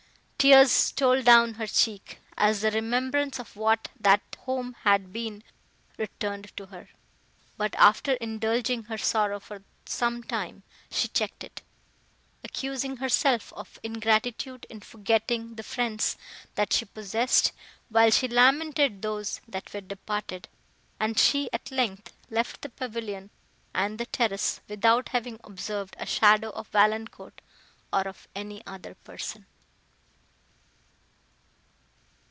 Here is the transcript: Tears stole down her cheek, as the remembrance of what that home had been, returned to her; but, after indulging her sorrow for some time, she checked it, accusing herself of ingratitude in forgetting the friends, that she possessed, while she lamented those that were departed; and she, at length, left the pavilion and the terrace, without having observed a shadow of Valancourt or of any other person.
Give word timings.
Tears 0.43 0.71
stole 0.71 1.21
down 1.21 1.53
her 1.53 1.67
cheek, 1.67 2.17
as 2.35 2.61
the 2.61 2.71
remembrance 2.71 3.37
of 3.37 3.55
what 3.55 3.89
that 3.99 4.21
home 4.39 4.73
had 4.81 5.13
been, 5.13 5.43
returned 5.99 6.51
to 6.57 6.65
her; 6.65 6.89
but, 7.57 7.75
after 7.75 8.13
indulging 8.13 8.81
her 8.85 8.97
sorrow 8.97 9.39
for 9.39 9.63
some 9.85 10.23
time, 10.23 10.63
she 10.89 11.07
checked 11.09 11.43
it, 11.43 11.61
accusing 12.43 12.97
herself 12.97 13.53
of 13.53 13.77
ingratitude 13.83 14.65
in 14.67 14.79
forgetting 14.79 15.53
the 15.53 15.61
friends, 15.61 16.17
that 16.55 16.73
she 16.73 16.85
possessed, 16.85 17.51
while 17.89 18.09
she 18.09 18.27
lamented 18.27 19.03
those 19.03 19.41
that 19.47 19.71
were 19.71 19.81
departed; 19.81 20.47
and 20.99 21.19
she, 21.19 21.49
at 21.53 21.69
length, 21.69 22.13
left 22.31 22.63
the 22.63 22.69
pavilion 22.69 23.29
and 23.75 23.99
the 23.99 24.07
terrace, 24.07 24.59
without 24.67 25.09
having 25.09 25.39
observed 25.43 25.95
a 25.99 26.05
shadow 26.07 26.49
of 26.49 26.67
Valancourt 26.69 27.41
or 27.93 28.07
of 28.07 28.27
any 28.35 28.65
other 28.65 28.95
person. 29.03 29.45